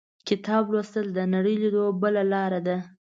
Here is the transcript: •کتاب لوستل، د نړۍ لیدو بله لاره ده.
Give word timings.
•کتاب 0.27 0.63
لوستل، 0.71 1.07
د 1.13 1.19
نړۍ 1.33 1.55
لیدو 1.63 1.83
بله 2.01 2.21
لاره 2.33 2.59
ده. 2.67 2.77